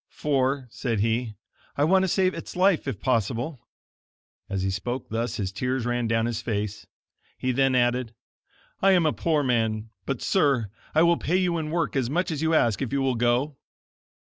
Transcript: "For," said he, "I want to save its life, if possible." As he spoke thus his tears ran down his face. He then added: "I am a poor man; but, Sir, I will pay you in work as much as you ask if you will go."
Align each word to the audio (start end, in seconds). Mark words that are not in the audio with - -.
"For," 0.09 0.65
said 0.71 1.01
he, 1.01 1.35
"I 1.77 1.83
want 1.83 2.01
to 2.01 2.07
save 2.07 2.33
its 2.33 2.55
life, 2.55 2.87
if 2.87 2.99
possible." 2.99 3.59
As 4.49 4.63
he 4.63 4.71
spoke 4.71 5.09
thus 5.09 5.35
his 5.35 5.51
tears 5.51 5.85
ran 5.85 6.07
down 6.07 6.25
his 6.25 6.41
face. 6.41 6.87
He 7.37 7.51
then 7.51 7.75
added: 7.75 8.15
"I 8.81 8.93
am 8.93 9.05
a 9.05 9.13
poor 9.13 9.43
man; 9.43 9.91
but, 10.07 10.23
Sir, 10.23 10.71
I 10.95 11.03
will 11.03 11.17
pay 11.17 11.37
you 11.37 11.59
in 11.59 11.69
work 11.69 11.95
as 11.95 12.09
much 12.09 12.31
as 12.31 12.41
you 12.41 12.55
ask 12.55 12.81
if 12.81 12.91
you 12.91 12.99
will 13.03 13.13
go." 13.13 13.57